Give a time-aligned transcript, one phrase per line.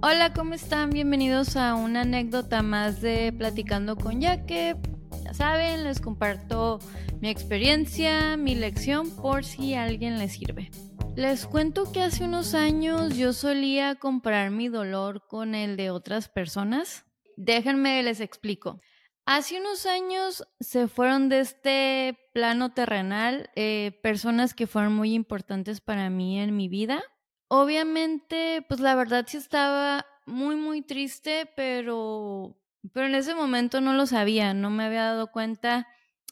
[0.00, 0.90] Hola, ¿cómo están?
[0.90, 4.76] Bienvenidos a una anécdota más de Platicando con Yaque.
[5.24, 6.78] Ya saben, les comparto
[7.20, 10.70] mi experiencia, mi lección por si alguien le sirve.
[11.16, 16.28] Les cuento que hace unos años yo solía comparar mi dolor con el de otras
[16.28, 17.04] personas.
[17.36, 18.80] Déjenme les explico.
[19.26, 25.80] Hace unos años se fueron de este plano terrenal eh, personas que fueron muy importantes
[25.80, 27.02] para mí en mi vida.
[27.48, 32.58] Obviamente, pues la verdad sí estaba muy, muy triste, pero,
[32.92, 35.86] pero en ese momento no lo sabía, no me había dado cuenta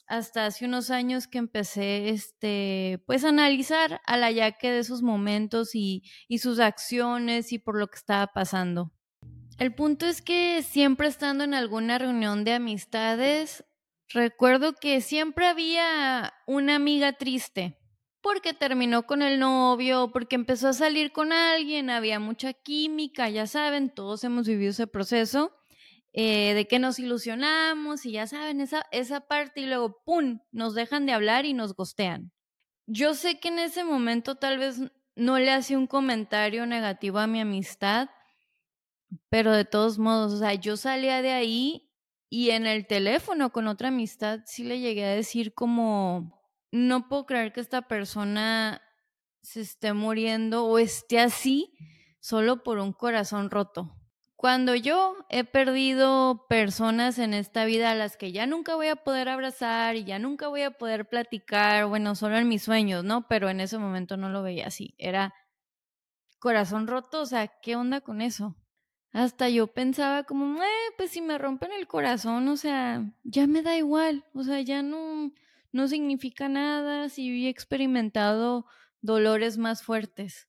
[0.07, 5.02] hasta hace unos años que empecé, este, pues a analizar a la yaque de esos
[5.02, 8.93] momentos y, y sus acciones y por lo que estaba pasando.
[9.59, 13.65] El punto es que siempre estando en alguna reunión de amistades,
[14.10, 17.79] recuerdo que siempre había una amiga triste
[18.27, 23.47] porque terminó con el novio, porque empezó a salir con alguien, había mucha química, ya
[23.47, 25.55] saben, todos hemos vivido ese proceso.
[26.12, 30.74] Eh, de que nos ilusionamos y ya saben, esa, esa parte y luego, ¡pum!, nos
[30.74, 32.33] dejan de hablar y nos gostean.
[32.88, 34.80] Yo sé que en ese momento tal vez
[35.15, 38.09] no le hacía un comentario negativo a mi amistad,
[39.29, 41.93] pero de todos modos, o sea, yo salía de ahí
[42.29, 46.35] y en el teléfono con otra amistad sí le llegué a decir como,
[46.77, 48.82] no puedo creer que esta persona
[49.43, 51.73] se esté muriendo o esté así
[52.21, 53.96] solo por un corazón roto.
[54.37, 58.96] Cuando yo he perdido personas en esta vida a las que ya nunca voy a
[58.96, 63.27] poder abrazar y ya nunca voy a poder platicar, bueno, solo en mis sueños, ¿no?
[63.29, 64.94] Pero en ese momento no lo veía así.
[64.99, 65.33] Era
[66.38, 68.55] corazón roto, o sea, ¿qué onda con eso?
[69.12, 73.62] Hasta yo pensaba como, eh, pues si me rompen el corazón, o sea, ya me
[73.62, 75.33] da igual, o sea, ya no,
[75.77, 78.66] no significa nada si he experimentado
[79.03, 80.49] dolores más fuertes.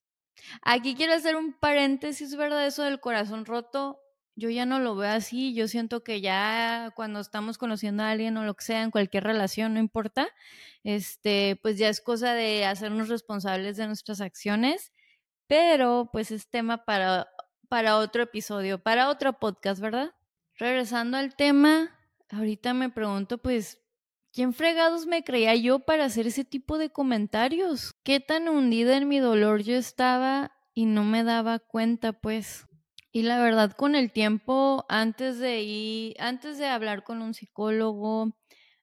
[0.62, 2.66] Aquí quiero hacer un paréntesis, ¿verdad?
[2.66, 4.00] Eso del corazón roto,
[4.34, 8.36] yo ya no lo veo así, yo siento que ya cuando estamos conociendo a alguien
[8.36, 10.28] o lo que sea, en cualquier relación, no importa,
[10.84, 14.92] este, pues ya es cosa de hacernos responsables de nuestras acciones,
[15.46, 17.28] pero pues es tema para,
[17.68, 20.14] para otro episodio, para otro podcast, ¿verdad?
[20.54, 21.90] Regresando al tema,
[22.30, 23.80] ahorita me pregunto, pues,
[24.38, 27.96] ¿Quién fregados me creía yo para hacer ese tipo de comentarios?
[28.04, 32.68] ¿Qué tan hundida en mi dolor yo estaba y no me daba cuenta, pues?
[33.10, 38.38] Y la verdad, con el tiempo, antes de ir, antes de hablar con un psicólogo,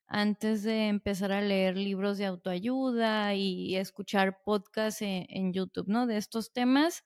[0.07, 6.05] antes de empezar a leer libros de autoayuda y escuchar podcasts en, YouTube, ¿no?
[6.05, 7.05] De estos temas,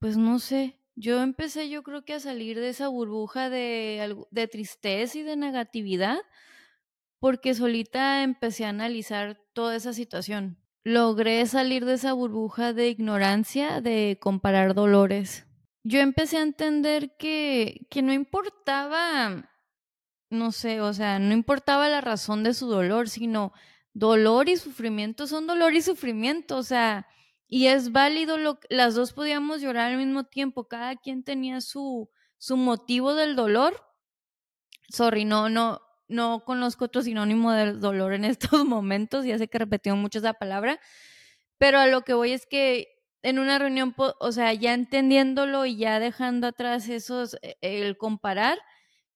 [0.00, 4.48] pues no sé, yo empecé yo creo que a salir de esa burbuja de, de
[4.48, 6.18] tristeza y de negatividad
[7.22, 10.58] porque solita empecé a analizar toda esa situación.
[10.82, 15.46] Logré salir de esa burbuja de ignorancia, de comparar dolores.
[15.84, 19.48] Yo empecé a entender que, que no importaba,
[20.30, 23.52] no sé, o sea, no importaba la razón de su dolor, sino
[23.94, 27.06] dolor y sufrimiento son dolor y sufrimiento, o sea,
[27.46, 32.10] y es válido, lo, las dos podíamos llorar al mismo tiempo, cada quien tenía su,
[32.38, 33.80] su motivo del dolor.
[34.88, 35.80] Sorry, no, no,
[36.12, 40.34] no conozco otro sinónimo del dolor en estos momentos, ya sé que repetió mucho esa
[40.34, 40.80] palabra,
[41.58, 42.88] pero a lo que voy es que
[43.22, 48.58] en una reunión, o sea, ya entendiéndolo y ya dejando atrás esos, e, el comparar,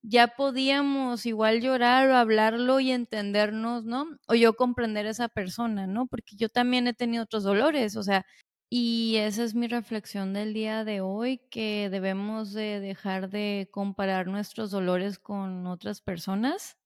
[0.03, 4.07] ya podíamos igual llorar o hablarlo y entendernos, ¿no?
[4.28, 6.07] O yo comprender a esa persona, ¿no?
[6.07, 8.25] Porque yo también he tenido otros dolores, o sea,
[8.71, 14.27] y esa es mi reflexión del día de hoy, que debemos de dejar de comparar
[14.28, 16.77] nuestros dolores con otras personas.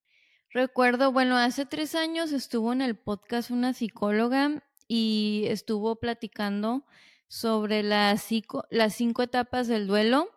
[0.52, 6.84] Recuerdo, bueno, hace tres años estuvo en el podcast una psicóloga y estuvo platicando
[7.28, 8.28] sobre las,
[8.68, 10.28] las cinco etapas del duelo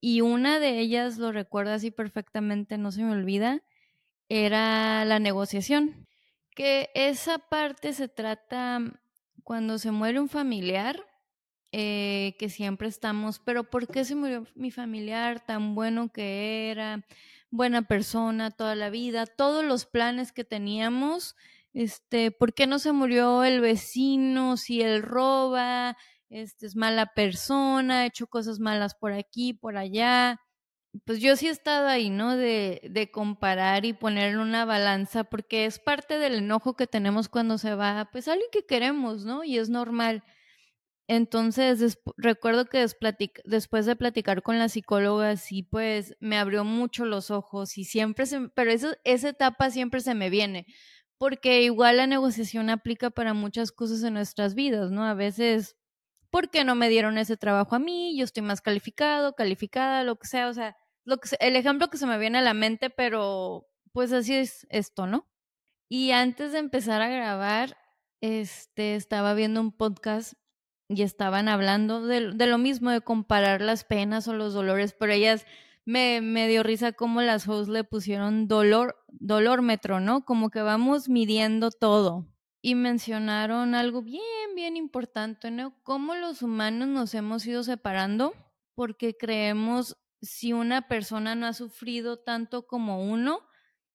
[0.00, 3.62] y una de ellas, lo recuerdo así perfectamente, no se me olvida,
[4.28, 6.06] era la negociación.
[6.54, 8.80] Que esa parte se trata
[9.42, 11.04] cuando se muere un familiar,
[11.72, 17.04] eh, que siempre estamos, pero ¿por qué se murió mi familiar tan bueno que era?
[17.52, 21.36] Buena persona toda la vida, todos los planes que teníamos,
[21.74, 24.56] este, ¿por qué no se murió el vecino?
[24.56, 25.98] Si él roba,
[26.30, 30.40] este es mala persona, ha hecho cosas malas por aquí, por allá.
[31.04, 32.36] Pues yo sí he estado ahí, ¿no?
[32.36, 37.58] De, de comparar y poner una balanza, porque es parte del enojo que tenemos cuando
[37.58, 39.44] se va, pues alguien que queremos, ¿no?
[39.44, 40.24] Y es normal.
[41.08, 42.86] Entonces, recuerdo que
[43.44, 48.24] después de platicar con la psicóloga, sí, pues me abrió mucho los ojos y siempre
[48.54, 50.66] pero eso, esa etapa siempre se me viene,
[51.18, 55.04] porque igual la negociación aplica para muchas cosas en nuestras vidas, ¿no?
[55.04, 55.76] A veces
[56.32, 58.16] ¿por qué no me dieron ese trabajo a mí?
[58.16, 61.98] Yo estoy más calificado, calificada, lo que sea, o sea, lo que el ejemplo que
[61.98, 65.28] se me viene a la mente, pero pues así es esto, ¿no?
[65.90, 67.76] Y antes de empezar a grabar,
[68.22, 70.34] este, estaba viendo un podcast
[70.94, 75.12] y estaban hablando de, de, lo mismo, de comparar las penas o los dolores, pero
[75.12, 75.46] ellas
[75.84, 80.24] me, me dio risa como las hosts le pusieron dolor, dolormetro, ¿no?
[80.24, 82.26] Como que vamos midiendo todo.
[82.60, 84.22] Y mencionaron algo bien,
[84.54, 85.74] bien importante, ¿no?
[85.82, 88.34] Cómo los humanos nos hemos ido separando
[88.74, 93.40] porque creemos si una persona no ha sufrido tanto como uno,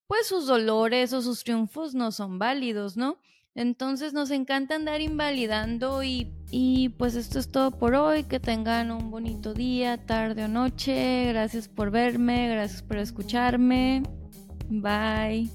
[0.07, 3.19] pues sus dolores o sus triunfos no son válidos, ¿no?
[3.57, 8.24] Entonces nos encanta andar invalidando y, y pues esto es todo por hoy.
[8.24, 11.25] Que tengan un bonito día, tarde o noche.
[11.30, 14.04] Gracias por verme, gracias por escucharme.
[14.69, 15.50] Bye.